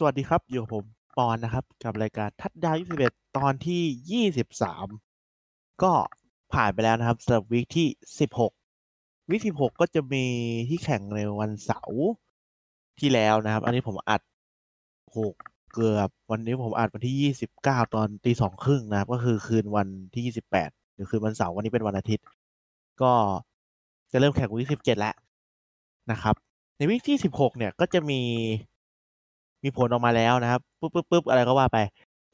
[0.00, 0.84] สวัสดีครับ อยู่กับผม
[1.18, 5.92] ปอนนะครับ กับรายการทัดดาว21ตอนที่23ก็
[6.52, 7.88] ผ่านไปแล้วนะครับสำหรับวีคที่
[8.58, 10.24] 16วีค16ก็จะมี
[10.68, 12.02] ที่แข่งในวันเสาร์
[13.00, 14.22] ที่แล้วนะครับ อันนี้ผมอัด
[15.06, 15.16] โห
[15.72, 22.24] เกือบวันนี้ผมอัดวันที่29ตอนตีสองครึ่งนะครับ ก็คือคืนวันที่28หรือคืนวันเสาร์วันนี้เป็นวันอาทิตย์
[23.02, 23.12] ก็
[24.12, 25.14] จะเริ่มแข่งวีค17แล้ว
[26.10, 26.34] นะครับ
[26.76, 28.22] ใน week ที่16เนี่ยก็จะมี
[29.64, 31.78] มีผลออกมาแล้วนะครับปุ๊บปุ๊บปุ๊บอะไรก็ว่าไป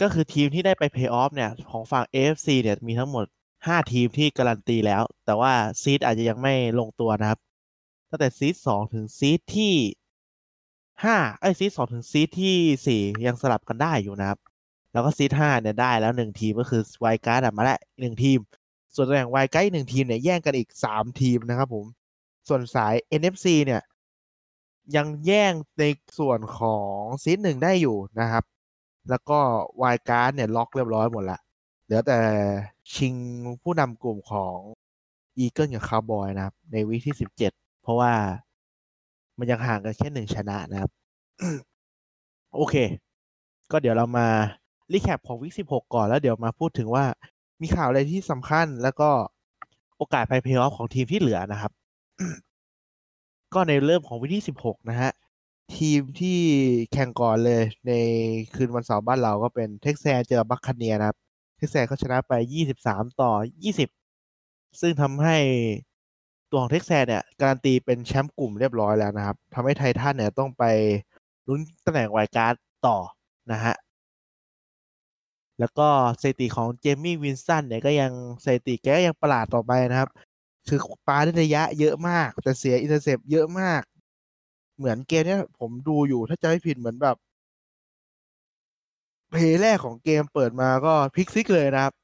[0.01, 3.25] ก็คือทีมที่ได้ไปเพย์ออฟเนี่ย ของฝั่ง AFC เนี่ยมีทั้งหมด
[3.57, 7.39] 5 ทีมที่การันตีแล้ว แต่ว่า seed อาจจะยังไม่ลงตัวนะครับ
[8.11, 9.75] ตั้งแต่ seed สองถึง seed ที่
[11.05, 12.57] ห้าไอ้ seed สองถึง seed ที่
[12.87, 14.39] สี่ยังสลับกันได้อยู่นะครับ
[14.93, 18.39] แล้วก็ seed ห้าเนี่ยได้แล้วหนึ่งทีมก็คือ wild card มาแล้วหนึ่งทีม
[18.95, 21.85] ส่วนตำแหน่ง wild card หนึ่งทีมเนี่ยแย่งกันอีกสามทีมนะครับผม
[22.49, 23.81] ส่วนสาย NFC เนี่ย
[24.97, 25.85] ยังแย่งใน
[26.19, 28.45] ส่วนของ seed หนึ่งได้อยู่นะครับ
[29.11, 29.39] แล้วก็
[29.83, 31.39] wild card เนี่ยล็อกเรียบร้อยหมดละ
[31.85, 32.19] เหลือแต่
[32.95, 33.15] ชิง
[33.63, 34.57] ผู้นำกลุ่มของ
[35.39, 38.13] Eagles กับคาวบอยนะครับ ใน week ที่สิบเจ็ดเพราะว่า
[39.39, 40.91] มันยังห่างกันแค่หนึ่งชนะนะครับ
[42.55, 42.75] โอเค
[43.71, 44.29] ก็เดี๋ยวเรามา
[44.93, 47.05] recap ของ week สิบหกก่อนแล้วเดี๋ยวมาพูดถึงว่า
[47.61, 49.11] มีข่าวอะไรที่สำคัญแล้วก็
[49.97, 51.73] โอกาสไปเพลย์ออฟของทีมที่เหลือนะครับ
[53.55, 55.11] ก็ในเริ่มของวิธีสิบหกนะฮะ
[55.77, 56.39] ทีมที่
[56.93, 57.93] แข่งก่อนเลยใน
[58.55, 61.17] คืนวันเสาร์บ้านเราก็เป็น Texans เจอ Buccaneers ะครับ
[61.59, 62.33] Texans เขาชนะไป
[62.73, 63.31] 23 ต่อ
[63.65, 63.89] 20
[64.81, 65.37] ซึ่งทำให้
[66.51, 70.65] ตัวของ Texans เนี่ยการันตีเป็นแชมป์กลุ่มเรียบร้อยแล้วนะครับทำให้ Titans เนี่ยต้องไป
[71.49, 72.55] ลุ้นตำแหน่ง wild card
[72.87, 72.97] ต่อ
[73.53, 73.75] นะฮะ
[75.61, 75.89] แล้วก็
[76.21, 78.13] สถิติของ Jameis Winston เนี่ยก็ยัง
[78.45, 80.11] สถิติแกก็ยังประหลาดต่อไปนะครับ
[80.69, 83.83] คือปาได้ระยะเยอะมาก แต่เสีย intercept เยอะมาก
[84.77, 87.17] เหมือนเกมเนี้ยผมดูอยู่ถ้าจะไม่ผิดเหมือนแบบ
[89.31, 91.95] play แรกของเกมเปิดมาก็ pick six เลยนะครับ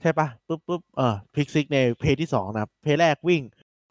[0.00, 3.42] ใช่ปะปุ๊บปุ๊บเออ pick six ใน play ที่สองนะครับ play แรกวิ่ง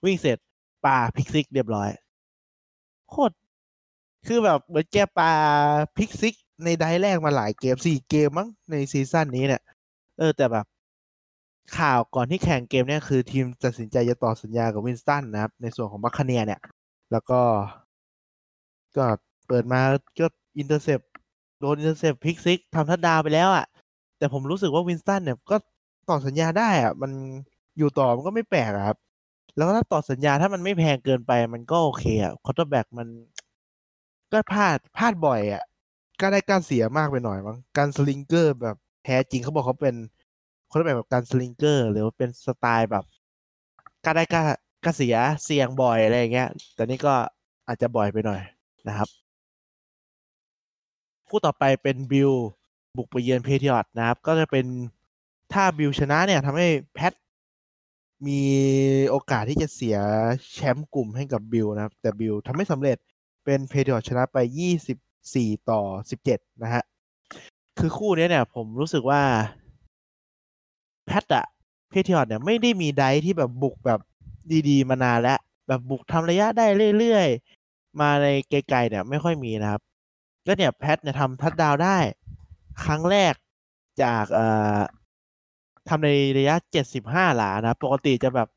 [0.06, 0.38] วิ่งเสร็จ
[0.85, 1.89] ปา pick six เรียบร้อย
[3.09, 3.35] โคตร
[4.27, 5.31] คือแบบเหมือนแกปา
[5.95, 9.62] พลิกซิกในไดแรกมาหลายเกมสี่เกมมั้งใน season นี้เนี่ย
[10.17, 10.66] เออแต่แบบ
[11.77, 16.59] ข่าวก่อนที่แข่งเกมเนี่ยคือทีมตัดสินใจจะต่อสัญญากับ Winston นะครับ ในส่วนของ Buccaneers เนี่ย
[17.11, 17.41] แล้วก็
[18.97, 19.05] ก็
[19.47, 19.79] เปิดมา
[20.19, 20.27] ก็
[20.57, 21.00] intercept
[21.59, 23.65] โดน intercept pick six ทำ touchdown ไปแล้วอะ่ะ
[24.17, 25.57] แต่ผมรู้สึกว่า Winston เนี่ยก็
[26.09, 27.11] ต่อสัญญาได้อะ่ะ มัน
[27.77, 28.97] อยู่ต่อมันก็ไม่แปลกครับ
[29.55, 33.07] แล้วถ้าต่อสัญญาถ้ามันไม่แพงเกินไปมันก็โอเคอะ่ะ quarterback มัน
[34.31, 35.63] ก็พลาดพลาดบ่อยอะ่ะ
[36.21, 39.95] กล้าได้กล้าเสียมากไปหน่อยมั้ง gunslinger แบบแท้จริงเขาบอกเขาเป็น
[40.78, 43.06] คนแบบแบบ gunslinger หรือเป็นสไตล์แบบ
[44.06, 47.13] กล้าได้กล้าเสียเสี่ยงบ่อยอะไรอย่างเงี้ย แต่นี่ก็
[47.68, 48.41] อาจจะบ่อยไปหน่อย
[48.88, 49.09] นะครับ
[51.28, 52.31] คู่ต่อไปเป็น Bills
[52.97, 54.66] บุกไปเยือน Patriots นะครับ ก็จะเป็น
[55.53, 57.13] ถ้า Bills ชนะเนี่ยทำให้ Pats
[58.28, 58.42] มี
[59.09, 59.97] โอกาสที่จะเสีย
[60.53, 62.97] แชมป์กลุ่มให้กับ Bills นะครับ แต่ Bills ทำไม่สำเร็จ
[63.46, 64.38] เป็น Patriots ชนะไป
[65.03, 65.81] 24 ต่อ
[66.22, 66.84] 17 นะฮะ
[67.80, 69.22] คือคู่นี้เนี่ยผมรู้สึกว่า
[71.06, 71.45] Pats อะ
[71.89, 73.99] Patriots เนี่ยไม่ได้มีไดที่แบบบุกแบบ
[74.69, 76.66] ดีๆ มานานแล้ว แบบบุกทำระยะได้
[76.99, 79.81] เรื่อยๆ มาในไกลๆเนี่ยไม่ค่อยมีนะครับ
[80.45, 81.97] ก็เนี่ย Pats เนี่ยทำทัดดาวได้
[82.83, 83.33] ครั้งแรก
[84.03, 84.79] จากเอ่อ
[85.89, 88.49] ทำในระยะ75หลานะ ปกติจะแบบ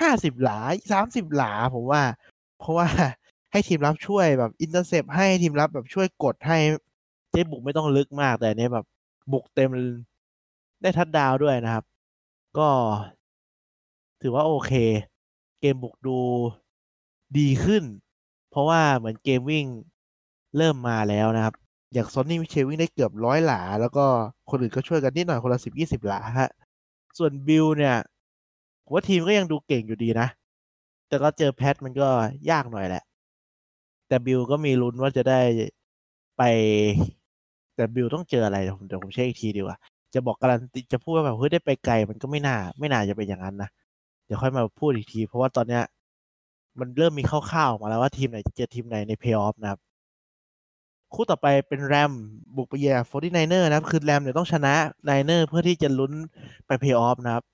[0.00, 0.58] 50หลา
[0.92, 2.02] 30หลาผมว่า
[2.58, 2.86] เพราะว่า
[3.52, 6.58] ให้ทีมรับช่วยแบบ intercept ให้ทีมรับแบบช่วยกดให้
[7.30, 8.86] เกมบุกไม่ต้องลึกมากแต่เนี้ยแบบ
[9.32, 9.70] บุกเต็ม
[10.82, 11.84] ได้ทัดดาวด้วยนะครับ
[12.58, 12.68] ก็
[14.20, 14.72] ถือว่าโอเค
[15.60, 16.18] เกมบุกดู
[17.38, 17.84] ดีขึ้น
[18.50, 19.66] เพราะว่าเหมือนเกมวิ่ง
[20.56, 21.54] เริ่มมาแล้วนะครับ
[21.92, 24.04] อย่าง Sony Michel วิ่งได้เกือบร้อยหลา แล้วก็
[24.50, 26.50] คนอื่นก็ช่วยกันนิดหน่อยคนละสิบยี่สิบหลาฮะ
[27.18, 27.96] ส่วน Bills เนี่ย
[28.84, 30.28] ผมว่าทีมก็ยังดูเก่งอยู่ดีนะ
[31.08, 32.08] แต่ก็เจอ Pats มันก็
[32.50, 33.02] ยากหน่อยแหละ
[34.08, 35.40] แต่ Bills ก็มีลุ้นว่าจะได้
[36.36, 36.42] ไป
[37.74, 39.76] แต่ Bills ต้องเจออะไรเดี๋ยวผมเดี๋ยวผมเช็คอีกทีดีกว่า
[40.14, 43.68] จะบอกการันตีจะพูดว่าแบบเฮ้ยได้ไปไกลมันก็ไม่น่า ไม่น่าจะเป็นอย่างนั้นนะ
[44.26, 45.82] เดี๋ยวค่อยมาพูดอีกที เพราะว่าตอนเนี้ย
[46.80, 49.80] มันเริ่มมีคร่าวๆออกมาแล้วว่าทีมไหนจะเจอทีมไหนในเพย์ออฟนะครับ
[51.14, 52.12] คู่ต่อไปเป็น Rams
[52.56, 56.12] บุกไปเยือน Forty Niners นะครับ คือ Rams เนี่ยต้องชนะ Niners เพื่อที่จะลุ้น
[56.66, 57.44] ไปเพย์ออฟนะครับ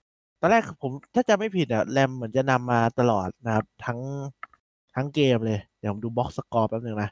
[0.41, 3.99] ตอนแรกผมถ้าจะไม่ผิดอะ Rams เหมือนจะนำมาตลอดนะครับ ทั้ง
[4.95, 7.11] ทั้งเกมเลย เดี๋ยวผมดู box score แป๊บนึงนะ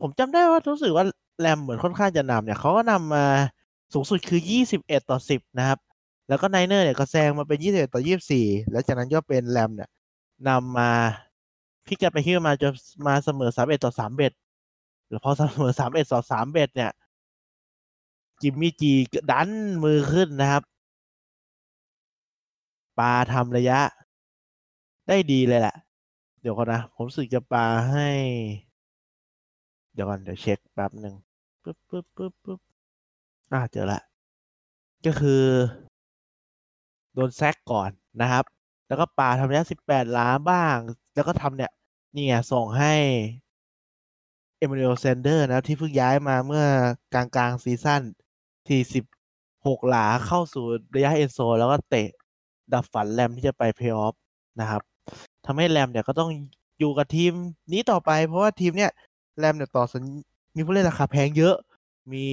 [0.00, 1.04] ผมจำได้ว่ารู้สึกว่า
[1.40, 3.24] Rams เหมือนค่อนข้างจะนำเนี่ยเขาก็นำมา
[3.92, 4.40] สูงสุดคือ
[4.70, 5.78] 21 ต่อ 10 นะครับ
[6.28, 8.00] แล้วก็ Niners เนี่ยก็แซงมาเป็น 21 ต่อ
[8.36, 9.90] 24 แล้วจากนั้นก็เป็น Rams เนี่ย
[10.48, 10.90] นำมา
[11.86, 12.72] พลิกกันไปกันมาจน
[13.06, 16.90] มาเสมอ 31 ต่อ 31 แล้วพอเสมอสามเอ็ดต่อสามเอ็ดเนี่ย
[18.42, 18.92] Jimmy G
[19.30, 19.50] ดัน
[19.84, 20.62] มือขึ้นนะครับ
[22.98, 23.80] ปาทำระยะ
[25.08, 25.76] ได้ดีเลยแหละ
[26.40, 28.08] เดี๋ยวก่อนนะ ผมรู้สึกจะปาให้
[29.94, 31.14] เดี๋ยวก่อนเดี๋ยวเช็คแป๊บหนึ่ง
[31.62, 32.60] ปึ๊บปึ๊บปึ๊บปึ๊บ
[33.52, 34.00] อ่าเจอละ
[35.06, 35.42] ก็คือ
[37.14, 38.44] โดน sack ก่อนนะครับ
[38.88, 40.76] แล้วก็ปาทำระยะสิบแปดหลาบ้าง
[41.14, 41.72] แล้วก็ทำเนี่ย
[42.14, 42.94] นี่ไงส่งให้
[44.58, 46.66] Emmanuel Sanders นะที่เพิ่งย้ายมาเมื่อ
[47.14, 48.02] กลางกลาง season
[48.68, 49.04] ที่สิบ
[49.66, 50.64] หกหลาเข้าสู่
[50.94, 52.08] ระยะ end zone แล้วก็เตะ
[52.72, 54.14] ดับฝัน Rams ที่จะไปเพลย์ออฟ
[54.60, 54.82] นะครับ
[55.46, 56.30] ทำให้ Rams เนี่ยก็ต้อง
[56.78, 57.32] อยู่กับทีม
[57.72, 58.90] นี้ต่อไปเพราะว่าทีมเนี่ย
[59.38, 60.02] Rams เนี่ยต่อสัญ
[60.56, 61.54] มีผู้เล่นราคาแพงเยอะ
[62.12, 62.24] มี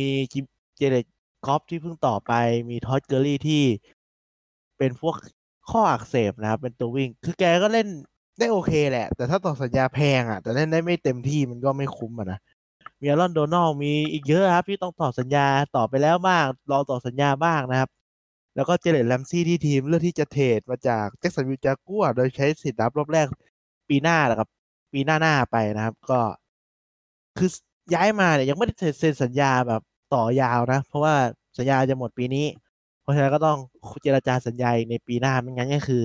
[0.78, 1.06] Jared
[1.46, 2.34] Goff ที่เพิ่งต่อไป
[2.70, 3.64] มี Todd Gurley ที่
[4.78, 5.16] เป็นพวก
[5.70, 7.88] ข้ออักเสบนะครับ เป็นตัววิ่ง คือแกก็เล่น
[8.40, 12.40] ได้โอเคแหละ แต่ถ้าต่อสัญญาแพงอะ แต่เล่นได้ไม่เต็มที่มันก็ไม่คุ้มอะนะ
[13.02, 17.90] มี Aaron Donald มีอีกเยอะครับ ที่ต้องต่อสัญญาต่อไปแล้วบ้าง รอต่อสัญญาบ้างนะครับ
[18.56, 23.28] แล้วก็เจเลตแลมซี่ที่ทีมเลือกที่จะเทรดมาจากแจ็คสันวิลจากัวโดยใช้สิทธิ์รับรอบแรก
[23.90, 24.50] ปีหน้าแหละครับ
[24.94, 26.20] ปีหน้าหน้าไปนะครับ ก็
[27.38, 27.50] คือ
[27.94, 29.82] ย้ายมาเนี่ยยังไม่ได้เซ็นสัญญาแบบ
[30.14, 31.16] ต่อยาวนะ เพราะว่า
[31.58, 32.46] สัญญาจะหมดปีนี้
[33.02, 33.58] เพราะฉะนั้นก็ต้อง
[34.04, 36.04] เจรจาสัญญาในปีหน้าไม่งั้นก็คือ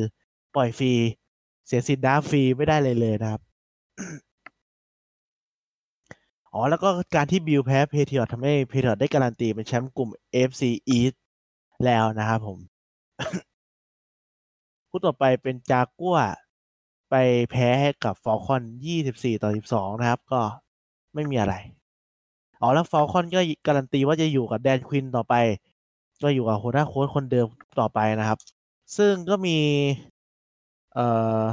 [0.54, 0.92] ปล่อยฟรี
[1.66, 3.40] เสียสิทธิ์ดาฟรีไม่ได้เลยเลยนะครับ
[6.52, 10.62] อ๋อแล้วก็การที่ Bills แพ้ Patriots ทำให้ Patriots ได้การันตีเป็นแชมป์กลุ่ม AFC
[10.96, 11.16] East
[11.84, 12.58] แล้วนะครับผม
[14.88, 16.18] คู่ต่อไปเป็นจากัว
[17.10, 17.14] ไป
[17.50, 18.62] แพ้ให้กับ Falcons
[19.02, 20.40] 24 ต่อ 12 นะครับ ก็
[21.16, 21.54] ไม่มีอะไร
[22.60, 25.34] อ๋อแล้ว Falcons ก็การันตีว่าจะอยู่กับ Dan Quinn ต่อไป
[26.22, 27.46] ก็อยู่กับ head coach คนเดิม
[27.80, 28.38] ต่อไปนะครับ
[28.96, 29.58] ซึ่งก็มี
[30.94, 31.06] เอ่
[31.42, 31.44] อ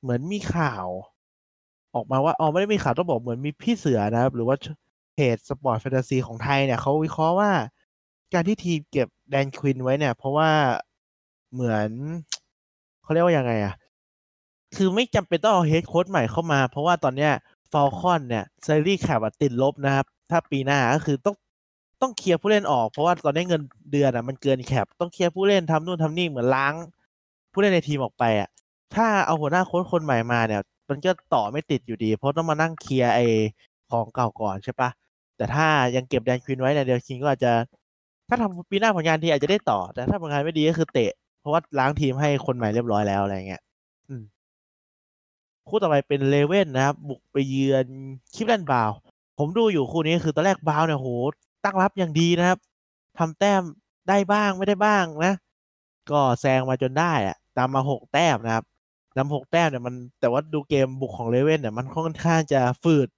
[0.00, 0.86] เหมือนมีข่าว
[1.94, 4.56] ออกมาว่าอ๋อไม่ได้มีข่าวต้องบอกเหมือนมีพี่เสือนะครับ หรือว่า
[5.14, 7.50] เพจ sport fantasy ของไทยเนี่ยเขาวิเคราะห์ว่า
[8.34, 10.50] การที่ทีมเก็บ Dan Quinn ไว้เนี่ย เพราะว่า
[11.52, 11.90] เหมือน
[13.02, 13.74] เขาเรียกว่ายังไงอะ
[14.76, 17.32] คือไม่จำเป็นต้องเอา head coach ใหม่เข้ามา เพราะว่าตอนเนี้ย
[17.80, 21.36] อลคอนเนี่ยซ a รี่แคปติดลบนะครับ ถ้าปีหน้าก็คือต้อง
[22.02, 23.62] ต้องเคลียร์ผู้เล่นออก เพราะว่าตอนนี้เงิน
[23.92, 26.74] เดือนอะมันเกิน cap ต้องเคลียร์ผู้เล่นทำนู่นทำนี่เหมือนล้าง
[27.52, 28.48] ผู้เล่นในทีมออกไปอะ
[28.94, 33.20] ถ้าเอาหัวหน้าโค้ชคนใหม่มาเนี่ย มันก็ต่อไม่ติดอยู่ดี เพราะต้องมานั่งเคลียร์ไอ
[33.90, 34.90] ของเก่าก่อนใช่ปะ
[35.36, 37.52] แต่ถ้ายังเก็บ Dan Quinn ไว้เนี่ย Dan Quinn ก็อาจจะ
[38.28, 43.62] ถ้าทำปีหน้าผลงานดีอาจจะได้ต่อ แต่ถ้าผลงานไม่ดีก็คือเตะ เพราะว่าล้างทีมให้คนใหม่เรียบร้อยแล้วอะไรเงี้ย
[45.68, 47.86] คู่ต่อไปเป็น Raven นะครับ บุกไปเยือน
[48.34, 48.90] Cleveland Brown
[49.38, 51.08] ผมดูอยู่คู่นี้คือตอนแรกบาวเนี่ยโห
[51.64, 52.58] ตั้งรับอย่างดีนะครับ
[53.18, 53.62] ทำแต้ม
[54.08, 55.34] ได้บ้างไม่ได้บ้างนะ
[56.10, 58.64] ก็แซงมาจนได้อะตามมาหกแต้มนะครับ
[59.16, 63.08] นำหกแต้มเนี่ยมันแต่ว่าดูเกมบุกของ Raven เนี่ยมันค่อนข้างจะฝืด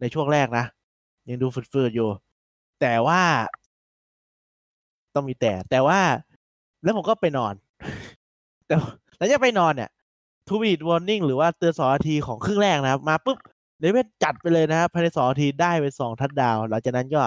[0.00, 0.64] ในช่วงแรกนะ
[1.28, 2.08] ยังดูฝืดๆอยู่
[2.80, 3.22] แต่ว่า
[5.14, 6.00] ต้องมีแต่ แต่ว่า
[6.82, 7.54] แล้วผมก็ไปนอน
[8.66, 8.74] แต่
[9.16, 9.90] แล้วจะไปนอนเนี่ย
[10.50, 13.38] two-minute warning หรือว่าเตือนสองนาทีของครึ่งแรกนะครับ มาปุ๊บ
[13.80, 17.22] Raven จัดไปเลยนะครับภายในสองนาทีได้ไปสองทัดดาว หลังจากนั้นก็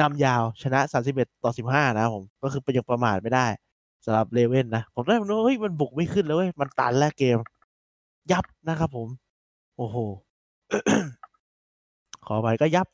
[0.00, 3.46] นำยาวชนะสามสิบเอ็ดต่อสิบห้านะครับผมก็คือไปยังประมาทไม่ได้
[4.04, 7.38] สำหรับเลเว่นนะ ผมได้รู้เฮ้ยมันบุกไม่ขึ้นแล้วเว้ยมันตันแล้วเกม
[8.32, 9.08] ยับนะครับผม
[9.76, 9.96] โอ้โห
[12.26, 12.86] ขอไปก็ยับ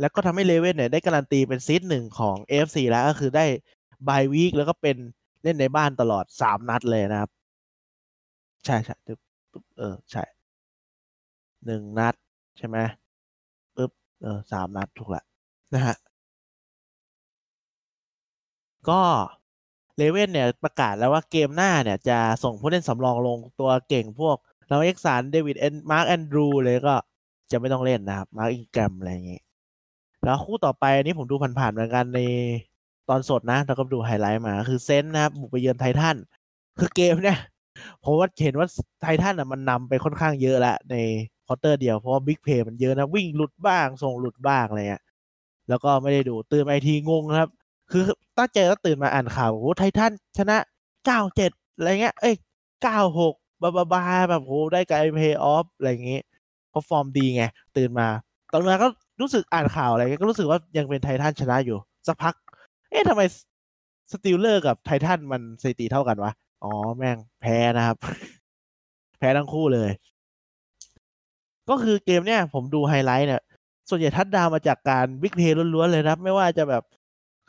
[0.00, 3.44] แล้วก็ทำให้เลเว่นเนี่ยได้การันตีเป็นซีดหนึ่งของ AFC แล้วก็คือได้
[4.08, 4.96] บายวีคแล้วก็เป็น
[5.42, 7.30] เล่นในบ้านตลอดสามนัดเลยนะครับ
[8.64, 9.18] ใช่ใช่ปึ๊บ
[9.78, 10.22] เออ ใช่
[11.64, 12.14] หนึ่งนัด
[12.58, 12.78] ใช่ไหม
[13.76, 13.90] ปึ๊บ
[14.22, 15.22] เออสามนัดถูกละ
[15.74, 15.96] นะฮะ
[18.88, 19.00] ก็
[19.96, 24.36] Raven เนี่ยประกาศแล้วว่าเกมหน้าเนี่ยจะส่งผู้เล่นสำรองลงตัวเก่งพวก
[24.68, 26.94] Lamar Jackson เดวิดเอ็น Mark Andrew เลยก็
[27.50, 29.40] จะไม่ต้องเล่นนะครับ Mark Ingram อะไรอย่างงี้
[30.24, 32.20] แล้วคู่ต่อไปอันนี้ผมดูผ่านๆเหมือนกันใน
[33.08, 36.16] ตอนสดนะ แล้วก็ดูไฮไลท์มา คือ Saint นะครับ บุกไปเยือนไททัน
[36.78, 37.38] คือเกมเนี่ย
[38.04, 38.66] ผมว่าเห็นว่า
[39.02, 40.96] ไททันอะมันนำไปค่อนข้างเยอะแล้วใน
[41.46, 45.02] quarter เดียวเพราะว่า big play มันเยอะนะ วิ่งหลุดบ้างส่งหลุดบ้างอะไรเงี้ย
[45.68, 47.50] แล้วก็ไม่ได้ดูตื่นไอทีงงครับ
[47.90, 48.02] คือ
[48.38, 50.56] ตั้งใจแล้วตื่นมาอ่านข่าวโอ้ไททันชนะ
[51.06, 52.34] เก้าเจ็ดอะไรเงี้ยเอ้ย
[52.82, 56.20] เก้าหกบาบาบาแบบโหได้ไกลเพย์ออฟอะไรอย่างงี้
[56.70, 57.44] เพราะฟอร์มดีไง
[57.76, 58.08] ตื่นมา
[58.52, 58.88] ตอนนั้นก็
[59.20, 62.34] รู้สึกอ่านข่าวอะไรก็รู้สึกว่ายังเป็นไททันชนะอยู่ สักพัก
[62.90, 63.22] เอ๊ะทำไม
[64.12, 66.32] Steeler กับไททันมันสถิติเท่ากันวะ
[66.62, 67.96] อ๋อแม่งแพ้นะครับ
[69.18, 69.90] แพ้ทั้งคู่เลย
[71.68, 73.42] ก็คือเกมเนี้ยผมดูไฮไลท์เนี่ย
[73.88, 76.82] ส่วนใหญ่ทัดดาวมาจากการ big play ล้วนๆเลยนะครับ ไม่ว่าจะแบบ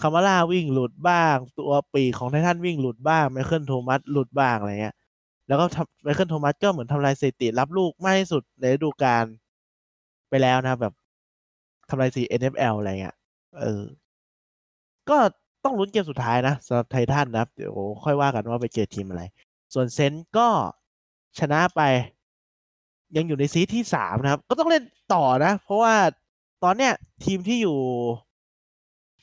[0.02, 4.96] Kamara วิ่งหลุดบ้าง ตัวปีกของไททันวิ่งหลุดบ้าง Michael Thomas หลุดบ้างอะไรเงี้ย
[5.48, 5.66] แล้วก็
[6.04, 9.26] Michael Thomas ก็เหมือนทำลายสถิติรับลูกมากที่สุดในฤดูกาล
[10.30, 10.94] ไปแล้วนะแบบ
[11.90, 13.16] ทำลายสี NFL อะไรเงี้ย
[13.60, 13.84] เออ
[15.10, 15.18] ก็
[15.64, 17.74] ต้องลุ้นเกมสุดท้ายนะสำหรับไททันนะครับเดี๋ยว
[18.04, 19.24] ค่อยว่ากันว่าไปเจอทีมอะไร
[19.74, 20.48] ส่วนเซนก็
[21.40, 21.82] ชนะไป
[23.16, 25.96] ยังอยู่ในซีที่สามนะครับ ก็ต้องเล่นต่อนะ เพราะว่า
[26.64, 26.94] ตอนเนี้ย
[27.26, 27.78] ทีมที่อยู่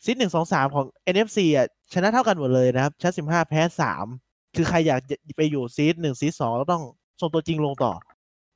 [0.05, 4.07] ซีหนึ่งสองสามของ NFC อะชนะเท่ากันหมดเลยนะครับชนะสิบห้าแพ้สาม
[4.57, 5.01] คือใครอยาก
[5.37, 6.83] ไปอยู่ซีหนึ่งซีสองก็ต้อง
[7.21, 7.93] ส่งตัวจริงลงต่อ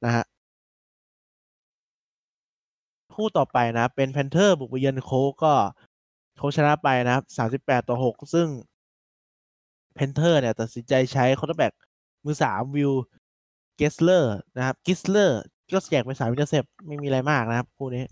[0.05, 0.25] นะฮะ
[3.15, 5.11] คู่ต่อไปนะ เป็น Panther บุกไปเยือนโค
[5.45, 5.53] ก็
[6.41, 8.49] โคชนะไปนะครับสามสิบแปดต่อหกซึ่ง
[9.95, 11.73] Panther เนี่ยตัดสินใจใช้ quarterback
[12.25, 12.93] มือสามวิว
[13.77, 15.41] เกสเลอร์นะครับ Grier
[15.73, 18.05] ก็แจกไปสาม intercept ไม่มีอะไรมากนะครับคู่นี้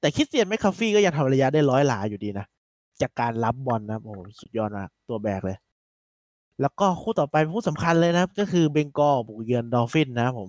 [0.00, 2.46] แต่ Christian McCaffrey ก็ยังทำระยะได้ร้อยหลาอยู่ดีนะ
[3.00, 5.56] จากการรับบอลนะโอ้สุดยอดมาก ตัวแบกเลย
[6.60, 10.48] แล้วก็คู่ต่อไปคู่สำคัญเลยนะครับ ก็คือ Bengal บุกเยือน Dolphin นะครับผม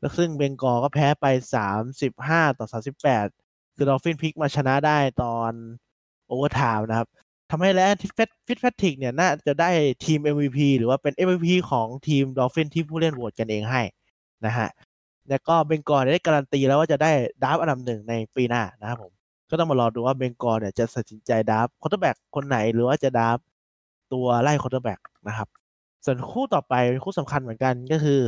[0.00, 3.26] แล้วซึ่ง Bengal ก็แพ้ไปสามสิบห้าต่อสามสิบแปด
[3.74, 5.52] คือ Dolphin พลิกมาชนะได้ตอน
[6.28, 7.08] overtime นะครับ
[7.50, 9.70] ทำให้แล้วฟิต Fitzpatrick เนี่ยน่าจะได้
[10.04, 13.82] ทีม MVP หรือว่าเป็น MVP ของทีม Dolphin ที่ผู้เล่นโหวตกันเองให้
[14.46, 14.68] นะฮะ
[15.28, 17.10] แล้วก็ Bengal ได้การันตีแล้วว่าจะได้
[17.42, 19.12] draft อันดับหนึ่งในปีหน้านะครับผม
[19.50, 23.38] ก็ต้องมารอดูว่า Bengal เนี่ยจะตัดสินใจ draft quarterback คนไหนหรือว่าจะ draft
[24.12, 25.48] ตัวไล่ quarterback นะครับ
[26.04, 28.20] ส่วนคู่ต่อไปคู่สำคัญเหมือนกันก็คือ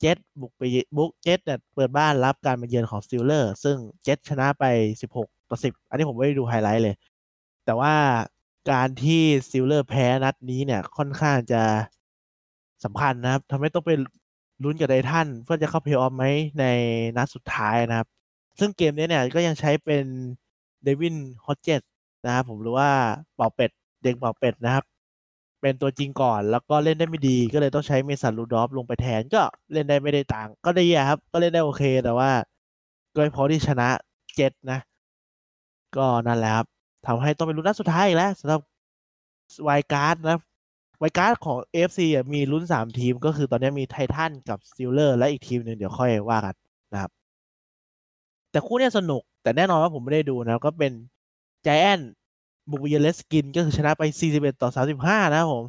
[0.00, 0.62] เจ็ตบุกไป
[0.96, 4.64] บุกเจ็ตเนี่ยเปิดบ้านรับการมาเยือนของ Steeler ซึ่งเจ็ตชนะไป
[5.08, 6.94] 16 ต่อ 10 อันนี้ผมไม่ได้ดูไฮไลท์เลย
[7.64, 7.94] แต่ว่า
[8.70, 11.62] การที่ Steeler แพ้นัดนี้เนี่ยค่อนข้างจะ
[12.84, 13.90] สำคัญนะครับทำให้ต้องไป
[14.62, 16.24] ลุ้นกับไดทันเพื่อจะเข้าเพลย์ออฟไหม
[16.60, 16.64] ใน
[17.16, 18.08] นัดสุดท้ายนะครับ
[18.58, 20.04] ซึ่งเกมนี้เนี่ยก็ยังใช้เป็น
[20.84, 21.82] Devlin Hodges
[22.26, 22.90] นะครับผมหรือว่า
[23.34, 23.70] เป่าเป็ด
[24.02, 24.84] เด็กเป่าเป็ดนะครับ
[25.60, 29.42] เป็นตัวจริงก่อนแล้วก็เล่นได้ไม่ดีก็เลยต้องใช้ Mason Rudolph ลงไปแทนก็
[29.72, 32.30] เล่นได้ไม่ได้ต่าง ก็ได้ครับ ก็เล่นได้โอเคแต่ว่า
[33.14, 33.88] ก็ไม่พอที่ชนะ
[34.34, 34.78] เจ็ตนะ
[35.96, 36.66] ก็นั่นแหละครับ
[37.06, 38.60] ทำให้ต้องเป็นลุ้นนัดสุดท้ายอีกแล้วสำหรับ
[39.64, 40.38] wild card นะ
[40.98, 46.54] wild card ของ AFC อะมีลุ้นสามทีมก็คือตอนนี้มีไททันกับ Steeler และอีกทีมหนึ่งเดี๋ยวค่อยว่ากัน
[46.92, 47.10] นะครับ
[48.50, 50.92] แต่คู่นี้สนุก แต่แน่นอนว่าผมไม่ได้ดูนะก็เป็น
[51.62, 52.00] Giant
[52.70, 55.64] บุกเยือน Redskin ก็คือชนะไป 41 ต่อ 35 นะครับผม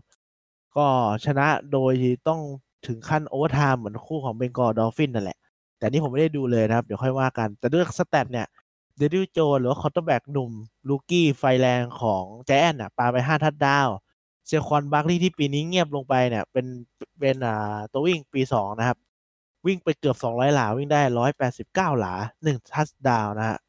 [0.77, 0.85] ก็
[1.25, 1.93] ชนะโดย
[2.27, 2.39] ต้อง
[2.87, 5.37] ถึงขั้น overtime เหมือนคู่ของ Bengal Dolphin นั่นแหละ
[5.77, 8.47] แต่นี่ผมไม่ได้ดูเลยนะครับ เดี๋ยวค่อยว่ากัน แต่ด้วย stat เนี่ย
[8.97, 10.51] เดดิวโจหรือว่า quarterback หนุ่ม
[10.87, 13.87] rookie ไฟแรงของแจนน่ะปาไป5ทัดดาว
[14.47, 16.65] Saquon Barkley ที่ปีนี้เงียบลงไปเนี่ย เป็น
[17.19, 18.97] เป็นอ่าตัววิ่งปี2นะครับ
[19.65, 21.01] วิ่งไปเกือบ200หลา วิ่งได้
[21.51, 23.59] 189หลา1ทัชดาวนะฮะ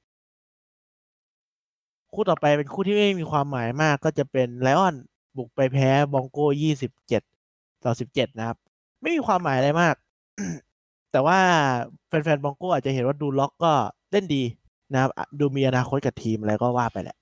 [2.13, 4.95] คู่ต่อไปเป็นคู่ที่ไม่มีความหมายมากก็จะเป็นไลออน
[5.37, 6.47] บุกไปแพ้บองโก้
[7.15, 8.57] 27ต่อ17นะครับ
[9.01, 9.95] ไม่มีความหมายอะไรมาก
[11.13, 11.39] แต่ว่า
[12.09, 13.73] แฟนๆบองโก้อาจจะเห็นว่าดูล็อกก็
[14.13, 14.43] เล่นดี
[14.95, 17.17] นะครับ ดูมีอนาคตกับทีมอะไรก็ว่าไปแหละ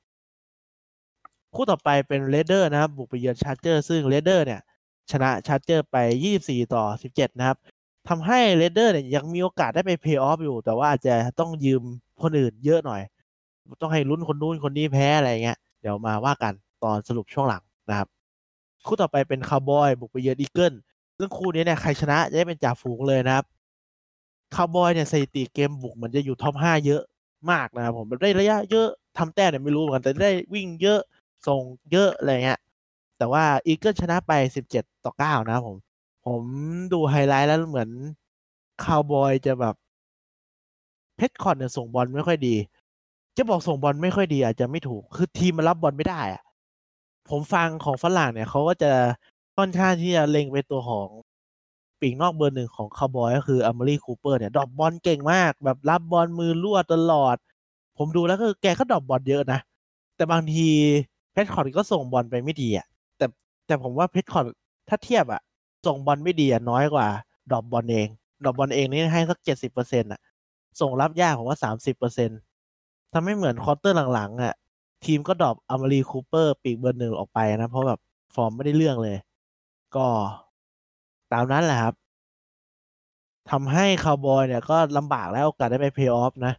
[1.54, 4.60] คู่ต่อไปเป็น Raider นะครับ บุกไปเยือน Charger ซึ่ง Raider เนี่ย
[5.10, 5.96] ชนะ Charger ไป
[6.34, 7.58] 24 ต่อ 17 นะครับ
[8.08, 11.82] ทำให้ Raider เนี่ยยังมีโอกาสได้ไปเพย์ออฟอยู่ แต่ว่าอาจจะต้องยืม
[12.22, 13.02] คนอื่นเยอะหน่อย
[13.82, 16.52] ต้องให้ลุ้นคนนู้นคนนี้แพ้อะไรเงี้ยเดี๋ยวมาว่ากัน
[16.82, 18.08] ตอนสรุปช่วงหลังนะครับ
[18.86, 20.74] คู่ต่อไปเป็นคาร์บอยบุกไปเยือน Eagle
[21.18, 23.44] ซึ่งคู่นี้เนี่ยใครชนะจะได้เป็นจ่าฝูงเลยนะครับ
[24.54, 27.02] คาร์บอยเนี่ยสถิติเกมบุกเหมือนจะอยู่ top 5เยอะ
[27.50, 31.00] มากนะครับผมได้ระยะเยอะทำแต้มเนี่ยไม่รู้เหมือนกันแต่ได้วิ่งเยอะ
[31.46, 32.60] ส่งเยอะอะไรเงี้ย
[33.18, 35.76] แต่ว่า Eagle ชนะไป 17 ต่อ 9 นะครับผม
[36.26, 36.42] ผม
[36.92, 37.90] ดูไฮไลท์แล้วเหมือน
[38.84, 39.74] คาวบอยจะแบบ
[41.16, 42.54] Prescott เนี่ยส่งบอลไม่ค่อยดี
[43.36, 46.42] จะบอกส่งบอลไม่ค่อยดี อาจจะไม่ถูก คือทีมมันรับบอลไม่ได้อะ
[47.30, 48.92] ผมฟังของฝรั่งเนี่ยเขาก็จะ
[49.56, 51.08] ค่อนข้างที่จะเล็งไปตัวของ
[52.02, 57.36] ปีกนอกเบอร์หนึ่งของคาร์บอยก็คือ Amari Cooper เนี่ย drop บอลเก่งมาก แบบรับบอลมือรั่วตลอด
[57.98, 59.60] ผมดูแล้วก็แกก็ drop บอลเยอะนะ
[60.16, 60.68] แต่บางที
[61.32, 63.26] Prescott ก็ส่งบอลไปไม่ดีอะแต่
[63.66, 64.46] แต่ผมว่า Prescott
[64.88, 65.40] ถ้าเทียบอะ
[65.86, 67.06] ส่งบอลไม่ดีอะน้อยกว่า
[67.50, 68.08] drop บอลเอง
[68.44, 70.20] drop บอลเองนี่ให้สักเจ็ดสิบเปอร์เซ็นต์อะ
[70.80, 72.38] ส่งรับยากผมว่าสามสิบเปอร์เซ็นต์
[73.12, 74.54] ทำให้เหมือน quarter หลังๆอะ
[75.04, 78.00] ทีมก็ drop Amari Cooper ปีกเบอร์หนึ่งออกไปนะเพราะแบบ
[78.34, 79.16] ฟอร์มไม่ได้เรื่องเลย
[79.96, 80.06] ก็
[81.32, 81.94] ตามนั้นแหละครับ
[83.50, 86.54] ทำให้คาวบอยเนี่ยก็ลำบากแล้วโอกาสได้ไปเพย์ออฟนะ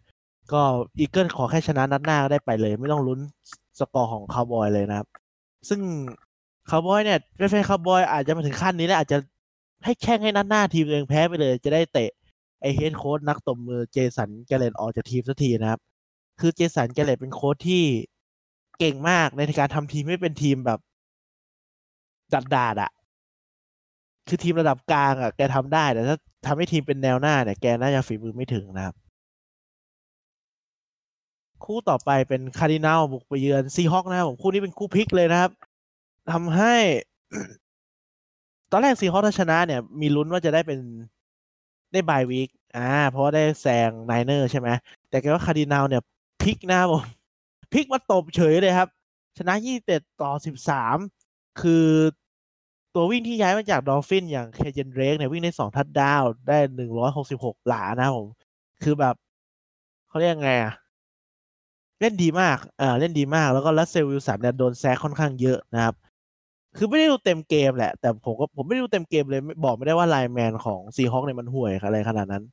[0.53, 0.61] ก็
[0.99, 3.19] Eagle ขอแค่ชนะนัดหน้าก็ได้ไปเลย ไม่ต้องลุ้น
[3.79, 5.07] สกอร์ของคาวบอยเลยนะครับ
[5.69, 5.81] ซึ่ง
[6.69, 9.17] คาวบอยเนี่ยแฟนคาวบอยอาจจะมาถึงขั้นนี้แล้วอาจจะ
[9.85, 12.09] ให้แข่งให้นัดหน้าทีมเองแพ้ไปเลย จะได้เตะ
[12.61, 15.79] ไอ head coach นักตบมือ Jason Garrett ออกจากทีมสักทีนะครับ
[16.39, 17.83] คือ Jason Garrett เป็นโค้ชที่
[18.79, 20.79] เก่งมากในการทำทีมให้เป็นทีมแบบ
[22.33, 22.91] ดัดดาดอะ
[24.27, 28.95] คือทีมระดับกลางอะแกทำได้แต่ถ้าทำให้ทีมเป็นแนวหน้าเนี่ยแกน่าจะฝีมือไม่ถึงนะครับ
[31.63, 35.51] คู่ต่อไปเป็นคาร์ดินาลบุกไปเยือน Seahawk นะครับผมคู่นี้เป็นคู่พลิกเลยนะครับ
[36.31, 36.75] ทำให้
[38.71, 40.79] ตอนแรก Seahawk ถ้าชนะเนี่ย มีลุ้นว่าจะได้เป็น
[41.91, 44.69] ได้ bye week อ่า เพราะว่าได้แซง Niner ใช่ไหม
[45.09, 46.03] แต่แกว่าคาร์ดินาลเนี่ย
[46.41, 47.03] พลิกนะครับผม
[47.73, 48.89] พลิกมาตบเฉยเลยครับ
[49.37, 49.53] ชนะ
[49.87, 50.31] 21ต่อ
[50.97, 51.85] 13คือ
[52.95, 56.57] ตัววิ่งที่ย้ายมาจาก Dolphin อย่าง Kenyan Drake เนี่ยวิ่งได้สองทัดดาวได้
[56.89, 58.27] 166หกสิบหกหลานะผม
[58.83, 59.15] คือแบบ
[60.07, 60.73] เขาเรียกไงอะ
[62.01, 65.95] เล่นดีมากเออเล่นดีมากแล้วก็ Russell Wilson เนี่ยโดน sack ค่อนข้างเยอะนะครับ
[66.77, 72.43] คือไม่ได้ดูเต็มเกมแหละ แต่ผมก็ผมไม่ได้ดูเต็มเกมเลยบอกไม่ได้ว่า lineman ของ Seahawk เนี่ยมันห่วยอะไรขนาดนั้น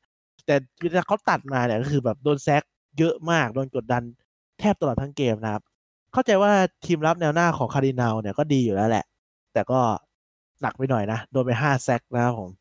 [0.45, 0.55] แต่
[0.91, 2.63] เวลาเขาตัดมาเนี่ยก็คือแบบโดน sack
[2.99, 4.03] เยอะมากโดนกดดัน
[4.59, 5.63] แทบตลอดทั้งเกมนะครับ
[6.13, 6.51] เข้าใจว่า
[6.85, 9.05] ทีมรับแนวหน้าของคารินาลเนี่ยก็ดีอยู่แล้วแหละ
[9.53, 9.79] แต่ก็
[10.61, 12.51] หนักไปหน่อยนะ โดนไปห้า sack นะครับผม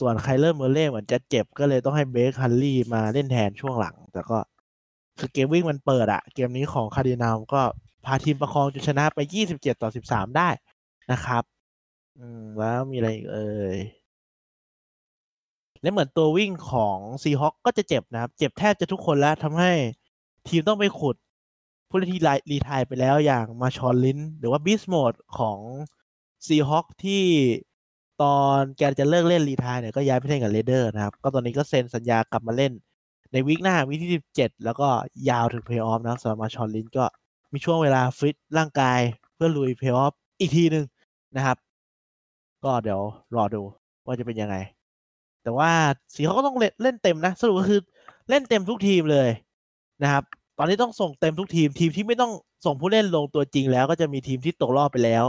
[0.00, 4.38] ส่วน Kyler Murray เหมือนจะเจ็บก็เลยต้องให้ Brett Hundley มาเล่นแทนช่วงหลัง แต่ก็
[5.18, 7.62] คือเกมวิ่งมันเปิดอะเกมนี้ของคาร์ดินาลก็
[8.04, 9.18] พาทีมประคองจนชนะไป
[9.50, 10.48] 27ต่อ13ได้
[11.12, 11.42] นะครับ
[12.18, 13.78] อืมแล้วมีอะไรเอ่ย
[15.82, 19.72] และเหมือนตัววิ่งของ Seahawk ก็จะเจ็บนะครับ เจ็บแทบจะทุกคนแล้วทำให้
[20.48, 21.16] ทีมต้องไปขุด
[21.88, 25.58] ผู้เล่นที่ retire ไปแล้วอย่าง Marshawn Lynch หรือว่า Beast Mode ของ
[26.46, 27.24] Seahawk ที่
[28.22, 32.72] ตอนแกจะเลิกเล่น retire เนี่ยก็ย้ายไปเล่นกับ Raider นะครับ ก็ตอนนี้ก็เซ็นสัญญากลับมาเล่น
[33.32, 34.88] ใน week หน้า week ที่สิบเจ็ดแล้วก็
[35.30, 37.04] ยาวถึงเพย์ออฟนะสำหรับ Marshawn Lynch ก็
[37.52, 39.00] มีช่วงเวลาฟิตร่างกาย
[39.34, 40.84] เพื่อลุยเพย์ออฟอีกทีหนึ่ง
[41.36, 41.56] นะครับ
[42.64, 43.00] ก็เดี๋ยว
[43.36, 43.62] รอดู
[44.06, 44.56] ว่าจะเป็นยังไง
[45.42, 45.70] แต่ว่า
[46.14, 47.80] สีเขาก็ต้องเล่นเต็มนะสรุปก็คือ
[48.30, 49.28] เล่นเต็มทุกทีมเลย
[50.02, 50.24] นะครับ
[50.58, 52.32] ตอนนี้ต้องส่งเต็มทุกทีมทีมที่ไม่ต้อง
[52.64, 55.24] ส่งผู้เล่นลงตัวจริงแล้วก็จะมีทีมที่ตกรอบไปแล้ว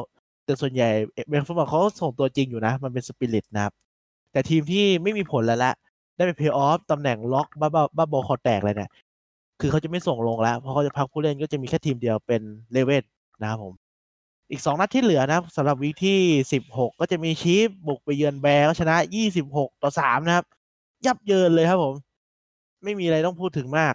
[0.52, 0.90] แต่ส่วนใหญ่
[1.30, 3.74] เบนฟุตบอลเขาส่งตัวจริงอยู่นะ มันเป็นสปิริตนะครับ
[4.32, 5.74] แต่ทีมที่ไม่มีผลแล้วละ
[6.16, 8.90] ได้ไปเพย์ออฟตำแหน่งล็อกบ้าบ้าบ้าบอลคอแตกเลยเนี่ย
[9.60, 13.04] คือเขาจะไม่ส่งลงแล้ว เพราะเขาจะพักผู้เล่นก็จะมีแค่ทีมเดียวเป็น Raven
[13.42, 13.74] นะครับผม
[14.52, 16.20] อีกสองนัดที่เหลือนะสำหรับ week ที่
[16.54, 20.46] สิบหกก็จะมี Chief บุกไปเยือน Bear ก็ชนะยี่สิบหกต่อสามนะครับ
[21.06, 21.94] ยับเยินเลยครับผม
[22.84, 23.94] ไม่มีอะไรต้องพูดถึงมาก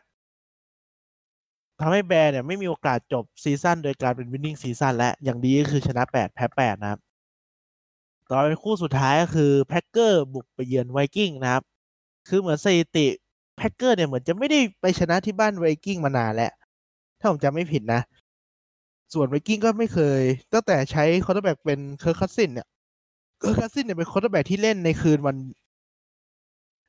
[1.81, 7.01] ทำให้ Bear เนี่ยไม่มีโอกาสจบซีซั่นโดยการเป็น winning season และอย่างดีก็คือชนะแปดแพ้แปดนะครับ
[8.29, 11.63] ต่อเป็นคู่สุดท้ายก็คือ Packer บุกไปเยือนไวกิ้งนะครับ
[12.29, 13.07] คือเหมือนสถิติ
[13.57, 16.53] Packer เนี่ยเหมือนจะไม่ได้ไปชนะที่บ้านไวกิ้งมานานแล้ว
[17.19, 18.01] ถ้าผมจำไม่ผิดนะ
[19.15, 20.21] ส่วนไวกิ้งก็ไม่เคย
[20.53, 22.67] ตั้งแต่ใช้ quarterback เป็น Kirk Cousins เนี่ย
[23.39, 25.37] Kirk Cousins เนี่ยเป็น quarterback ที่เล่นในคืนวัน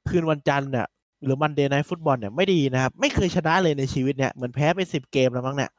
[0.09, 0.87] คืนวันจันทร์เนี่ย
[1.23, 5.71] หรือ Monday Night Football เนี่ยไม่ดีนะครับ ไม่เคยชนะเลยในชีวิตเนี่ย เหมือนแพ้ไปสิบเกมแล้วมั้งเนี่ย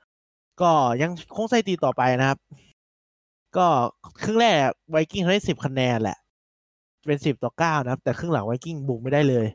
[0.61, 0.71] ก็
[1.03, 2.39] ยังคงสถิติต่อไปนะครับ
[3.57, 3.67] ก็
[4.23, 4.57] ครึ่งแรก
[4.91, 6.17] ไวกิ้งเขาได้สิบคะแนนแหละ
[7.07, 9.47] เป็นสิบต่อเก้านะครับ แต่ครึ่งหลังไวกิ้งบุกไม่ได้เลย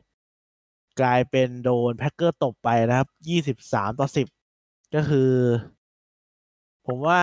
[1.00, 4.26] กลายเป็นโดน Packer ตบไปนะครับยี่สิบสามต่อสิบ
[4.94, 5.30] ก็คือ
[6.86, 7.20] ผมว่า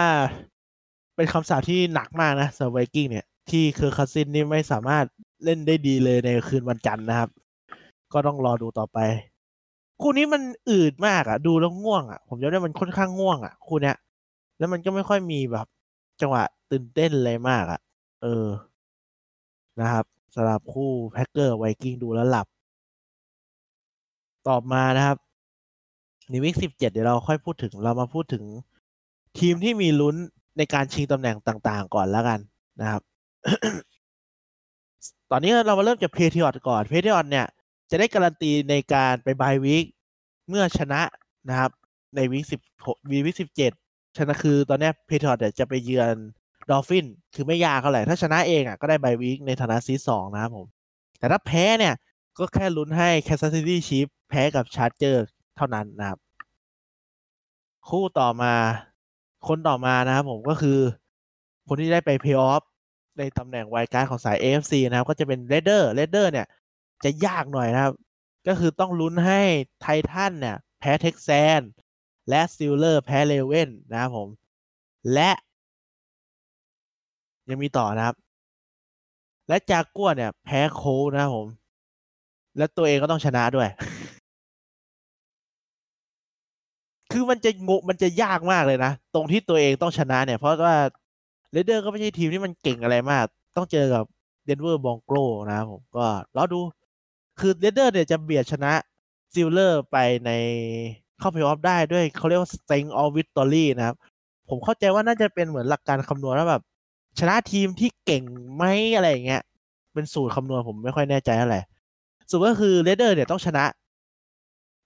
[1.15, 5.05] เป็นคำสาปที่หนักมากนะสำหรับไวกิ้งเนี่ย ที่คือ Cousins นี่ไม่สามารถ
[5.43, 7.29] เล่นได้ดีเลยในคืนวันจันทร์นะครับ
[8.13, 8.99] ก็ต้องรอดูต่อไป
[10.01, 13.97] คู่นี้มันอืดมากอะดูแล้วง่วงอะผมจะได้มันค่อนข้างง่วงอะคู่เนี้ย
[14.57, 15.67] แล้วมันก็ไม่ค่อยมีแบบ
[16.21, 17.79] จังหวะตื่นเต้นเลยมากอะ
[18.21, 18.47] เออ
[19.79, 22.47] นะครับสำหรับคู่ Packer Viking ดูแล้วหลับ
[24.47, 25.17] ต่อมานะครับ
[26.29, 28.43] ใน week สิบเจ็ดเดี๋ยวเราค่อยพูดถึงเรามาพูดถึง
[29.39, 30.15] ทีมที่มีลุ้น
[30.57, 32.39] ในการชิงตำแหน่งต่างๆ ก่อนแล้วกัน
[32.81, 33.01] นะครับ
[35.31, 37.47] ตอนนี้เรามาเริ่มจาก Patriot ก่อน Patriot เนี่ย
[37.91, 39.85] จะได้การันตีในการไป bye week
[40.49, 41.01] เมื่อชนะ
[41.49, 41.71] นะครับ
[42.15, 43.71] ใน week สิบหก week สิบเจ็ด
[44.17, 46.15] ชนะคือตอนนี้ Patriot จะไปเยือน
[46.69, 47.05] Dolphin
[47.35, 50.67] คือไม่ยากเท่าไหร่ถ้าชนะเองอะก็ได้ bye week ในฐานะ seed สองนะครับผม
[51.19, 51.93] แต่ถ้าแพ้เนี่ย
[52.39, 55.25] ก็แค่ลุ้นให้ Kansas City Chief แพ้กับ Charger
[55.57, 56.19] เท่านั้นนะครับ
[57.89, 58.53] คู่ต่อมา
[59.47, 60.79] คนต่อมานะครับผมก็คือ
[61.67, 62.63] คนที่ได้ไปเพย์ออฟ
[63.17, 66.47] ในตำแหน่ง wild card ของสาย AFC นะครับ ก็จะเป็น Raider Raider เนี่ย
[67.03, 67.93] จะยากหน่อยนะครับ
[68.47, 69.41] ก็คือต้องลุ้นให้
[69.81, 71.61] ไททันเนี่ย แพ้เท็กซัน
[72.29, 74.27] และซิลเลอร์แพ้เลเว่นนะครับผม
[75.13, 75.31] และ
[77.49, 78.15] ยังมีต่อนะครับ
[79.47, 80.81] และจากกัวเนี่ย แพ้โค
[81.13, 81.47] นะครับผม
[82.57, 83.69] และตัวเองก็ต้องชนะด้วย
[87.11, 90.75] คือมันจะงมันจะยากมากเลยนะ ตรงที่ตัวเองต้องชนะเนี่ย เพราะว่า
[91.51, 93.25] เรเดอร์ก็ไม่ใช่ทีมที่มันเก่งอะไรมาก
[93.57, 94.03] ต้องเจอกับ
[94.45, 95.17] เดนเวอร์บรองโก
[95.49, 96.59] นะครับผมก็รอดู
[97.41, 98.73] คือเรเดอร์เนี่ยจะเบียดชนะ
[99.33, 100.31] ซิลเลอร์ไปใน
[101.19, 103.95] เข้าเพลย์ออฟได้ด้วยเขาเรียกว่า strength of victory นะครับ
[104.49, 106.63] ผมเข้าใจว่าน่าจะเป็นเหมือนหลักการคำนวณว่าแบบ
[107.19, 108.23] ชนะทีมที่เก่ง
[108.55, 108.63] ไหม
[108.95, 109.41] อะไรอย่างเงี้ย
[109.93, 111.61] เป็นสูตรคำนวณผมไม่ค่อยแน่ใจเท่าไหร่
[112.29, 113.65] สุดก็คือเรเดอร์เนี่ยต้องชนะ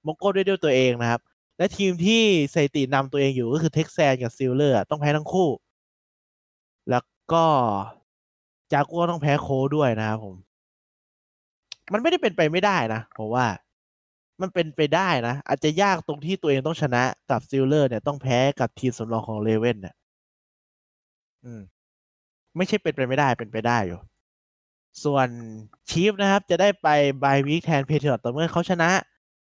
[0.05, 1.21] บรองโก้ด้วยด้วยตัวเองนะครับ
[1.57, 2.21] และทีมที่
[2.53, 5.49] สถิตินำตัวเองอยู่ก็คือเท็กซัสกับซิลเลอร์ต้องแพ้ทั้งคู่
[6.89, 7.45] แล้วก็
[8.73, 10.35] จากัวต้องแพ้โคด้วยนะครับผม
[11.93, 13.47] มันไม่ได้เป็นไปไม่ได้นะผมว่า
[14.41, 19.95] มันเป็นไปได้นะ อาจจะยากตรงที่ตัวเองต้องชนะกับซิลเลอร์เนี่ยต้องแพ้กับทีมสำรองของเลเว่นเนี่ย
[21.43, 21.61] อืม
[22.55, 23.99] ไม่ใช่เป็นไปไม่ได้เป็นไปได้อยู่
[25.03, 25.27] ส่วน
[25.89, 26.87] ชีฟนะครับ จะได้ไป
[27.23, 28.89] bye week แทนแพทริออตต่อเมื่อเขาชนะ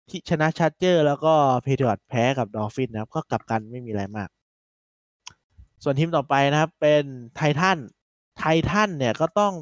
[0.08, 4.28] ที่ชนะชาร์เจอร์ แล้วก็แพทริออตแพ้กับดอฟฟินนะครับ ก็กลับกันไม่มีอะไรมาก
[5.82, 7.02] ส่วนทีมต่อไปนะครับ เป็น
[7.36, 7.78] ไททัน
[8.38, 9.52] ไททันเนี่ยก็ต้อง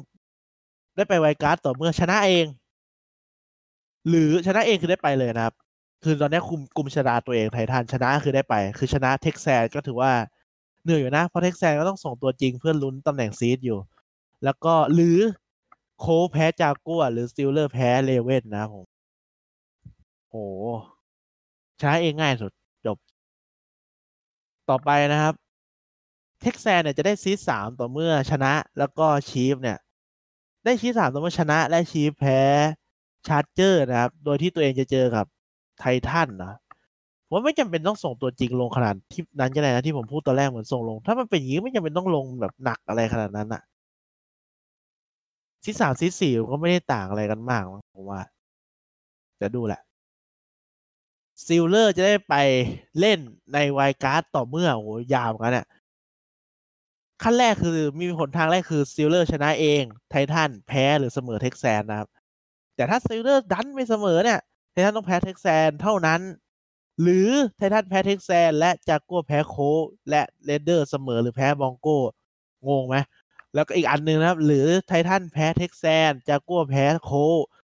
[0.95, 2.47] ได้ไป wild card ต่อเมื่อชนะเอง
[4.07, 5.55] หรือชนะเองคือได้ไปเลยนะครับ
[6.03, 10.11] คือตอนนี้คุมกลุ่มชนะตัวเองไททันชนะคือได้ไป คือชนะเท็กซัสก็ถือว่า
[10.83, 13.79] เหนื่อยอยู่นะ เพราะเท็กซัสก็ต้องส่งตัวจริงเพื่อลุ้นตำแหน่ง seed อยู่
[14.43, 15.17] แล้วก็หรือ
[15.99, 18.85] โคแพ้จากัวหรือสตีลเลอร์แพ้เลเว่นนะผม
[20.29, 20.35] โห
[21.81, 22.51] ชนะเองง่ายสุด
[22.85, 22.97] จบ
[24.69, 25.33] ต่อไปนะครับ
[26.41, 29.77] เท็กซัสเนี่ยจะได้ seed สามต่อเมื่อชนะแล้วก็ชีฟเนี่ย
[30.65, 32.39] ได้ seed สามต่อเมื่อชนะและชีฟแพ้
[33.27, 35.25] ชาร์เจอร์นะครับ โดยที่ตัวเองจะเจอกับ
[35.79, 36.57] ไททันนะ
[37.29, 43.61] ผมไม่จำเป็นต้องส่งตัวจริงลงขนาดที่นั้นก็ได้นะที่ผมพูดตอนแรกเหมือนส่งลง ถ้ามันเป็นอย่างนี้ไม่จำเป็นต้องลงแบบหนักอะไรขนาดนั้นอะ
[45.63, 48.21] ซีสามซีสี่ก็ไม่ได้ต่างอะไรกันมากผมว่า
[49.41, 49.81] จะดูแหละ
[51.45, 52.35] ซิลเลอร์จะได้ไป
[52.99, 53.19] เล่น
[53.53, 55.67] ใน wild card ต่อเมื่อโอ้ยาวกันเนี่ย
[57.23, 62.09] ขั้นแรกคือมีผลทางแรกคือซิลเลอร์ชนะเอง ไททันแพ้หรือเสมอเท็กซัสนะครับ
[62.75, 64.39] แต่ถ้าซิลเลอร์ดันไม่เสมอเนี่ย
[64.71, 66.21] ไททันต้องแพ้เท็กซัสเท่านั้น
[67.01, 69.55] หรือไททันแพ้เท็กซัสและจากัวแพ้โค
[70.09, 71.99] และเรเดอร์เสมอหรือแพ้บรองโก้
[72.67, 72.97] งงไหม
[73.53, 77.11] แล้วก็อีกอันหนึ่งนะครับ หรือไททันแพ้เท็กซัสจากัวแพ้โค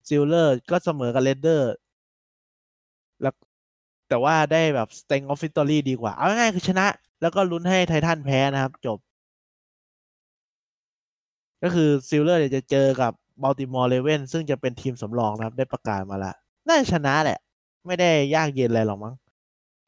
[0.10, 1.71] ซิลเลอร์ก็เสมอกับเรเดอร์
[3.21, 3.34] แล้ว
[4.10, 6.88] แต่ว่าได้แบบ strength of victory ดีกว่า เอาง่ายๆคือชนะ
[7.21, 8.97] แล้วก็ลุ้นให้ไททันแพ้นะครับ จบ
[11.63, 16.36] ก็คือซิลเลอร์เนี่ยจะเจอกับบัลติมอร์เลเว่นซึ่งจะเป็นทีมสำรองนะครับ ได้ประกาศมาแล้ว
[16.67, 17.39] น่าจะชนะแหละ
[17.88, 19.13] ไม่ได้ยากเย็นอะไรหรอกมั้ง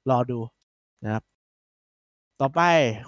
[0.09, 0.39] รอดู
[1.03, 1.23] นะครับ
[2.39, 2.61] ต่อไป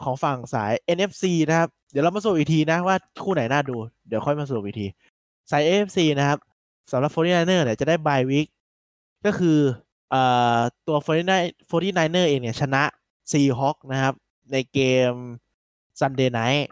[0.04, 3.76] ของฝั่งสาย NFC นะครับ เดี๋ยวเรามาสรุปอีกทีนะว่าคู่ไหนน่าดู
[4.08, 4.88] เดี๋ยวค่อยมาสรุปอีกที
[5.52, 6.40] สาย AFC นะครับ
[6.92, 8.48] สำหรับ 49er เนี่ยจะได้บายวิก
[9.26, 9.60] ก็คือ
[10.10, 10.22] เอ่
[10.58, 12.84] อตัว 49er เองเนี่ยชนะ
[13.32, 14.14] Seahawks นะครับ
[14.52, 14.80] ในเก
[15.12, 15.14] ม
[16.00, 16.66] Sunday Night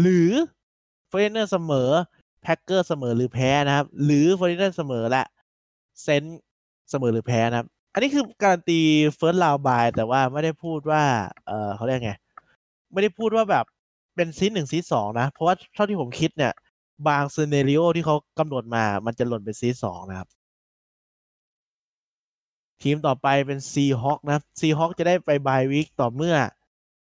[0.00, 0.30] หรือ
[1.16, 1.90] 49er เสมอ
[2.44, 5.22] Packer เสมอหรือแพ้นะครับ หรือ 49er เนอร์เสมอและ
[6.02, 6.22] เซน
[6.90, 8.80] เสมอหรือแพ้นะครับ อันนี้คือการันตี
[9.18, 11.02] first round bye แต่ว่าไม่ได้พูดว่า
[11.46, 12.12] เออเขาเรียกไง
[12.92, 13.64] ไม่ได้พูดว่าแบบ
[14.16, 16.52] เป็นซีหนึ่งซีสองนะ เพราะว่าเท่าที่ผมคิดเนี่ย
[17.08, 20.28] บาง scenario ที่เขากำหนดมา มันจะหล่นเป็น seed สองนะครับ
[22.82, 26.36] ทีมต่อไปเป็นซีฮอคนะซีฮอคจะได้ไป bye week ต่อเมื่อ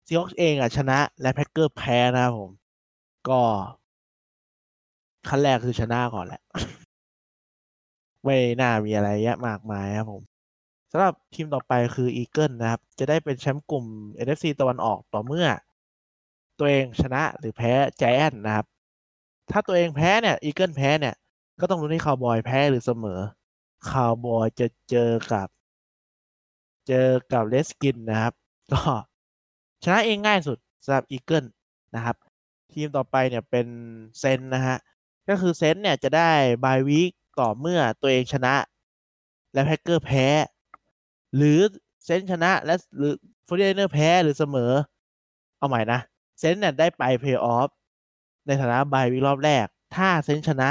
[0.06, 2.52] ซีฮอคเองอะชนะและแพ็กเกอร์แพ้นะครับผม
[3.30, 3.42] ก็
[5.30, 6.42] ขั้นแรกคือชนะก่อนแหละ
[8.24, 10.22] ไม่น่ามีอะไรเยอะมากมายครับผม
[10.92, 13.86] สำหรับทีมต่อไปคืออีเกิลนะครับ จะได้เป็นแชมป์กลุ่ม
[14.26, 15.48] NFC ตะวันออกต่อเมื่อ
[16.60, 18.66] ตัวเองชนะหรือแพ้ไจแอนท์นะครับ
[19.52, 21.16] ถ้าตัวเองแพ้เนี่ยอีเกิลแพ้เนี่ย
[21.60, 23.20] ก็ต้องลุ้นให้คาวบอยแพ้หรือเสมอ
[23.90, 25.48] คาวบอยจะเจอกับ
[26.88, 28.34] เจอกับเรดสกินนะครับ
[28.72, 28.80] ก็
[29.84, 31.46] ชนะเองง่ายสุดสำหรับอีเกิล
[31.96, 32.16] นะครับ
[32.72, 33.68] ทีมต่อไปเนี่ยเป็น
[34.20, 34.78] เซนนะฮะ
[35.30, 36.32] ก็คือเซนต์เนี่ยจะได้
[36.66, 38.56] bye week ต่อเมื่อตัวเองชนะ
[39.54, 40.28] และแพ็กเกอร์แพ้
[41.36, 41.60] หรือ
[42.06, 43.14] เซนต์ชนะและหรือ
[43.48, 44.72] โฟร์ตี้ไนเนอร์แพ้หรือเสมอ
[45.58, 46.00] เอาใหม่นะ
[46.40, 47.70] เซนต์เนี่ยได้ไปเพลย์ออฟ
[48.48, 50.70] ในฐานะ bye week รอบแรก ถ้าเซนต์ชนะ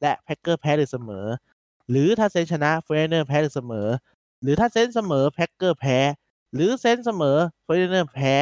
[0.00, 1.26] และแพ็กเกอร์แพ้หรือเสมอ
[1.90, 3.88] หรือถ้าเซนต์ชนะโฟร์ตี้ไนเนอร์แพ้หรือเสมอ
[4.42, 5.98] หรือถ้าเซนต์เสมอแพ็กเกอร์แพ้
[6.54, 7.36] หรือเซนต์เสมอ
[7.66, 8.34] โฟร์ตี้ไนเนอร์แพ้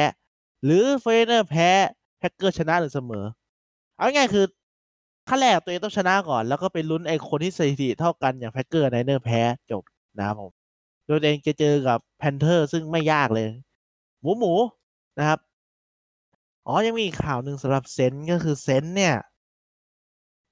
[0.63, 1.69] หรือโฟร์ตี้ไนเนอร์แพ้
[2.19, 3.25] แพ็กเกอร์ชนะหรือเสมอ
[3.97, 4.45] เอาง่ายคือ
[5.27, 9.83] ขั้นแรกตัวเองต้องชนะก่อน แล้วก็ไปลุ้นไอ้คนที่สถิติเท่ากันอย่างแพ็กเกอร์ไนเนอร์แพ้จบ
[10.17, 10.51] นะครับผม
[11.05, 13.47] โดยตัวเองจะเจอกับแพนเทอร์ซึ่งไม่ยากเลย
[14.21, 14.53] หมูหมู
[15.19, 15.39] นะครับ
[16.67, 19.15] อ๋อ ยังมีข่าวหนึ่งสำหรับเซนก็คือเซนเนี่ย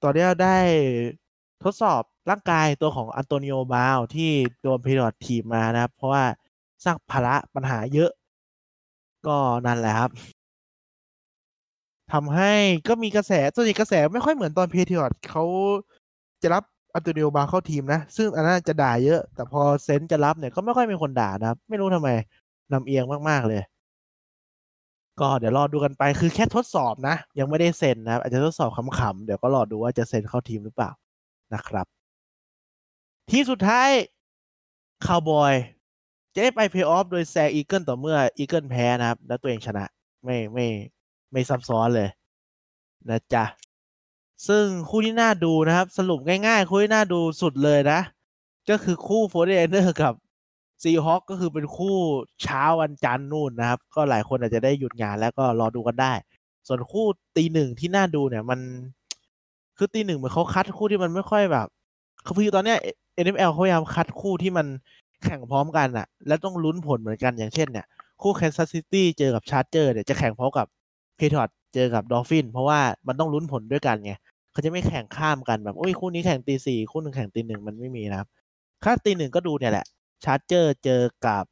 [0.02, 0.56] ตอนนี้ได้
[1.62, 4.30] ทดสอบร่างกายตัวของอันโตนิโอบราวน์ที่
[4.62, 6.24] โดนแพทริออตทิ้งมานะครับ เพราะว่า
[6.84, 8.10] สร้างภาระปัญหาเยอะ
[9.26, 10.10] ก็นั่นแหละครับ
[12.12, 12.52] ทำให้
[12.88, 15.44] ก็มีกระแสส่วนใหญ่กระแสไม่ค่อยเหมือนตอนแพทริออตเขา
[16.42, 22.10] จะรับอันโตนิโอบราวน์เข้าทีมนะ ซึ่งอันนั้นจะด่าเยอะ แต่พอเซนจะรับเนี่ยก็ไม่ค่อยมีคนด่านะไม่รู้ทำไม
[22.72, 23.62] ลำเอียงมากๆเลย
[25.20, 30.90] ก็เดี๋ยวรอดูกันไปคือแค่ทดสอบนะ ยังไม่ได้เซ็นนะอาจจะทดสอบขำๆเดี๋ยวก็รอดูว่าจะเซ็นเข้าทีมหรือเปล่า
[31.54, 31.86] นะครับ
[33.30, 33.88] ทีสุดท้าย
[35.06, 35.54] คาวบอย
[36.34, 39.84] จะได้ไปเพย์ออฟโดยแซง Eagles ต่อเมื่อ Eagles แพ้นะครับ แล้วตัวเองชนะ
[40.24, 40.66] ไม่ไม่
[41.32, 42.08] ไม่ซับซ้อนเลย
[43.10, 43.44] นะจ๊ะ
[44.48, 48.00] ซึ่งคู่ที่น่าดูนะครับ สรุปง่ายๆ คู่ที่น่าดูสุดเลยนะ
[48.70, 50.14] ก็คือคู่โฟร์เดนเนอร์กับ
[50.82, 51.96] Seahawks ก็คือเป็นคู่
[52.42, 56.12] เช้าวันจันทร์นู่นนะครับ ก็หลายคนอาจจะได้หยุดงานแล้วก็รอดูกันได้
[56.66, 58.60] ส่วนคู่ตีหนึ่งที่น่าดูเนี่ยมัน
[59.78, 61.66] คือตีหนึ่งเหมือนเขาคัดคู่ที่มันไม่ค่อยแบบ
[62.24, 62.78] คือตอนเนี้ย
[63.24, 64.66] NFL เขาพยายามคัดคู่ที่มัน
[65.24, 67.86] แข่งพร้อมกันอะแล้วต้องลุ้นผลเหมือนกันอย่างเช่นเนี่ย
[68.22, 70.66] คู่ Kansas City เจอกับ Chargers เนี่ยจะแข่งพร้อมกับ
[71.20, 74.12] Patriots เจอกับ Dolphins เพราะว่ามันต้องลุ้นผลด้วยกันไง
[74.52, 78.28] เขาจะไม่แข่งข้ามกันแบบโอ้ยคู่นี้แข่งตีสี่คู่หนึ่งแข่งตีหนึ่งมันไม่มีนะครับ
[78.82, 79.86] ถ้าตีหนึ่งก็ดูเนี่ยแหละ
[80.24, 81.44] Chargers เจอกับ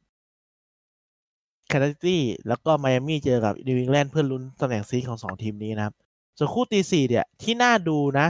[1.67, 5.95] Kansas City แล้วก็ Miami เจอกับ New England เพื่อลุ้นตำแหน่ง seed ของสองทีมนี้นะครับ
[6.37, 8.27] ส่วนคู่ตีสี่เนี่ย ที่น่าดูนะ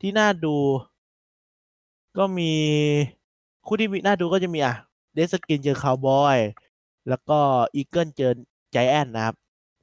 [0.00, 0.56] ที่น่าดู
[2.18, 2.52] ก็มี
[3.66, 6.38] คู่ที่น่าดูก็จะมี Redskins เจอคาวบอย
[7.08, 7.38] แล้วก็
[7.74, 8.32] Eagles เจอ
[8.72, 9.34] Giants นะครับ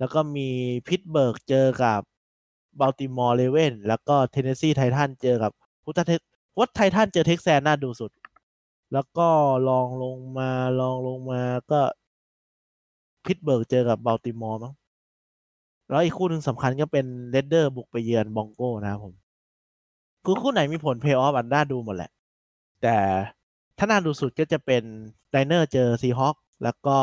[0.01, 0.49] แล้วก็มี
[0.87, 2.01] Pittsburgh เจอกับ
[2.79, 5.51] Baltimore Ravens แล้วก็ Tennessee Titans เจอกับ
[5.83, 6.11] พุทธเท
[6.59, 8.11] วัด Titans เจอ Texans น่าดูสุด
[8.93, 9.27] แล้วก็
[9.69, 11.81] รองลงมารองลงมาก็
[13.25, 14.73] Pittsburgh เจอกับ Baltimore มั้ง
[15.89, 19.13] แล้วอีกคู่หนึ่งสำคัญก็เป็น Raiders บุกไปเยือน Broncos นะครับผม
[20.25, 22.11] คือคู่ไหนมีผลเพย์ออฟอันน่าดูหมดแหละ
[22.81, 22.97] แต่
[23.77, 24.83] ถ้าน่าดูสุดก็จะเป็น
[25.31, 26.97] Niners เจอ Seahawks แล้วก็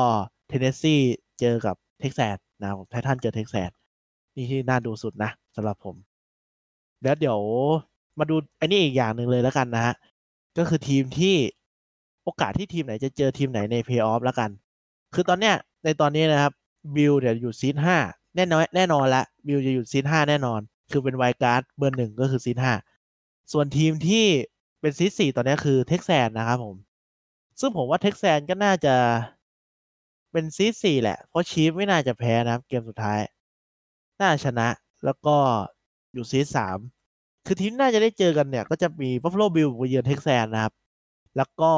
[0.48, 0.96] Tennessee
[1.40, 3.70] เจอกับ Texans นะครับ Titans เจอ Texans
[4.34, 5.96] นี่ที่น่าดูสุดนะสำหรับผม
[7.02, 7.38] แล้วเดี๋ยว
[8.18, 9.94] มาดูอันนี้อีกอย่างหนึ่งเลยแล้วกันนะฮะ
[10.58, 11.34] ก็คือทีมที่
[12.24, 14.50] โอกาสที่ทีมไหนจะเจอทีมไหนในเพย์ออฟแล้วกัน
[15.14, 16.52] คือตอนเนี้ยในตอนนี้นะครับ
[16.96, 17.96] Bills เนี่ยอยู่ seed ห้า
[18.36, 22.72] แน่นอนแน่นอนละ Bills จะอยู่ seed ห้าแน่นอน คือเป็น wild card เบอร์หนึ่งก็คือ seed ห้า
[23.52, 24.24] ส่วนทีมที่
[24.80, 26.76] เป็น seed สี่ตอนนี้คือ Texans นะครับผม
[27.60, 28.94] ซึ่งผมว่า Texans ก็น่าจะ
[30.32, 33.20] เป็น seed สี่แหละ เพราะ Chiefs ไม่น่าจะแพ้นะครับ เกมสุดท้าย
[34.20, 34.68] น่าชนะ
[35.04, 35.36] แล้วก็
[36.12, 36.78] อยู่ seed สาม
[37.46, 40.72] คือทีมน่าจะได้เจอกันเนี่ย ก็จะมี Buffalo Bills ไปเยือน Texans นะครับ
[41.36, 41.72] แล้วก็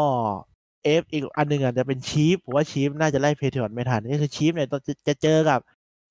[0.84, 4.68] เอฟอีกอันหนึ่งอาจจะเป็น Chiefs ผมว่า Chiefs น่าจะไล่ Patriots ไม่ทันนี่คือ Chiefs เนี่ย
[5.08, 5.60] จะเจอกับ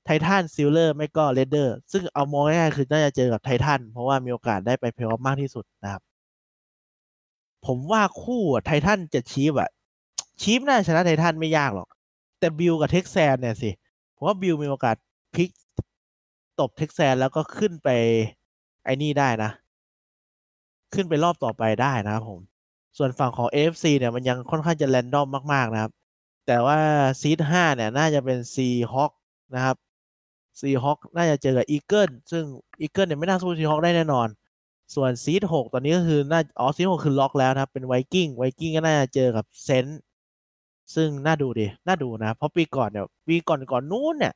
[0.05, 6.01] Titans Steelers ไม่ก็ Raiders ซึ่งเอามองง่ายๆคือน่าจะเจอกับ Titans เพราะว่ามีโอกาสได้ไปเพลย์ออฟมากที่สุดนะครับ
[7.65, 9.69] ผมว่าคู่ Titans จะ Chiefs อะ
[10.41, 11.87] Chiefs น่าชนะ Titans ไม่ยากหรอก
[12.39, 13.69] แต่ Bills กับ Texans เนี่ยสิ
[14.15, 14.95] ผมว่า Bills มีโอกาส
[15.35, 15.49] พลิก
[16.59, 17.89] ตบ Texans แล้วก็ขึ้นไป
[18.83, 19.51] ไอ้นี่ได้นะ
[20.93, 22.39] ขึ้นไปรอบต่อไปได้นะครับผม
[22.97, 25.91] ส่วนฝั่งของ AFC เนี่ยมันยังค่อนข้างจะ random มาก ๆ นะครับ
[26.47, 26.77] แต่ว่า
[27.21, 29.11] seed ห้าเนี่ย น่าจะเป็น Seahawks
[29.55, 29.75] นะครับ
[30.59, 32.43] Seahawks น่าจะเจอกับ Eagles ซึ่ง
[32.81, 34.27] Eagles เนี่ยไม่น่าสู้ Seahawks ได้แน่นอน
[34.95, 39.85] ส่วน seed หกตอนนี้ก็คือน่าอ๋อ seed หกคือล็อกแล้วนะครับ เป็น Vikings Vikings ก็น่าจะเจอกับ Saints
[40.95, 44.33] ซึ่งน่าดูดิ น่าดูนะ เพราะปีก่อนเนี่ย ปีก่อนก่อนนู้นเนี่ย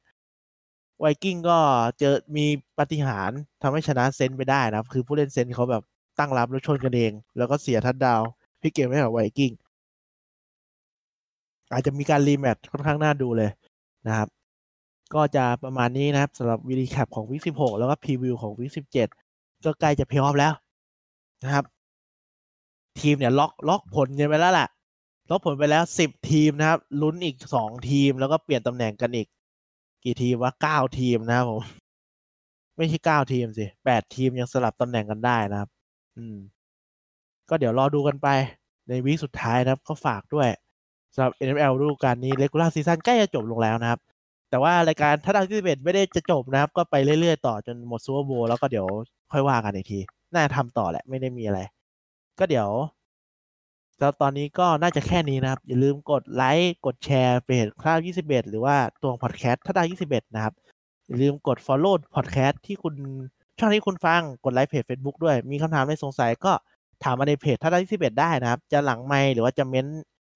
[1.00, 1.58] Vikings ก็
[2.00, 2.46] เจอมี
[2.80, 5.84] ปาฏิหาริย์ทำให้ชนะ Saints ไปได้นะ คือผู้เล่น Saints เขาแบบ
[6.20, 8.22] ตั้งรับแล้วชนกันเอง แล้วก็เสีย touchdown
[8.62, 9.52] พลิกเกมให้กับ Vikings
[11.72, 13.50] อาจจะมีการ rematch ค่อนข้างน่าดูเลย
[14.08, 14.28] นะครับ
[15.14, 19.08] ก็จะประมาณนี้นะครับสำหรับ recap ของ week สิบหกแล้วก็ preview ของ week สิบเจ็ด
[19.66, 20.54] ก็ใกล้จะเพย์ออฟแล้ว
[21.44, 21.66] นะครับ
[23.00, 24.68] ทีมเนี่ยล็อกล็อกผลกันไปแล้วแหละ
[25.30, 29.28] ล็อกผลไปแล้วสิบทีมนะครับ ลุ้นอีกสองทีมแล้วก็เปลี่ยนตำแหน่งกันอีก
[30.04, 31.62] กี่ทีมว่าเก้าทีมนะครับผม
[32.78, 35.70] ไม่ใช่เก้าทีมสิแปดทีมยังสลับตำแหน่งกันได้นะครับ
[36.18, 36.38] อืม
[37.50, 38.28] ก็เดี๋ยวรอดูกันไป
[38.90, 40.48] ในวีคสุดท้ายนะครับ ก็ฝากด้วย
[41.14, 44.00] สำหรับ NFL ฤดูกาลนี้เลกูล่าซีซั่นใกล้จะจบลงแล้วนะครับ
[44.50, 48.88] แต่ว่ารายการทัดดาวที่สิบเอ็ดไม่ได้จะจบนะครับ ก็ไปเรื่อยๆต่อจนหมดซูเปอร์โบแล้วก็เดี๋ยว
[49.32, 50.00] ค่อยว่ากันอีกที
[50.34, 51.60] น่าทำต่อแหละไม่ได้มีอะไร
[52.40, 52.68] ก็เดี๋ยว
[54.00, 60.54] แล้วตอนนี้ก็น่าจะแค่นี้นะครับ อย่าลืมกดไลค์กดแชร์เพจคราว 21 หรือว่าตัว podcast Touchdown 21 นะครับ
[61.08, 62.96] อย่าลืมกด follow podcast ที่คุณ
[63.60, 66.52] ช่องที่คุณฟังกดไลค์เพจ Facebook ด้วย มีคำถามในสงสัยก็
[67.04, 69.88] ถามมาในเพจทัดดาว21 ได้นะครับ จะหลังไมค์หรือว่าจะเม้น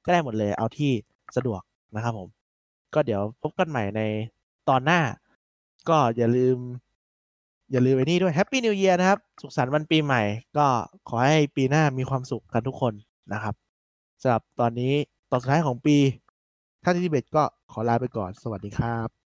[0.06, 0.92] ก็ได้หมดเลยเอาที่
[1.36, 1.62] สะดวก
[1.96, 2.30] นะครับผม
[2.94, 4.02] ก็เดี๋ยวพบกันใหม่ใน
[4.70, 5.00] ตอนหน้า
[5.90, 6.58] ก็อย่าลืม
[7.72, 10.22] อย่าลืมไอ้นี่ด้วย Happy New Year นะครับ สุขสันต์วันปีใหม่
[10.58, 10.68] ก็
[11.10, 12.94] ขอให้ปีหน้ามีความสุขกันทุกคน
[13.34, 13.56] นะครับ
[14.22, 14.94] สำหรับตอนนี้
[15.32, 15.98] ตอนสุดท้ายของปี
[16.84, 19.27] ท่านที่ดิบเอ็ดก็ขอลาไปก่อน สวัสดีครับ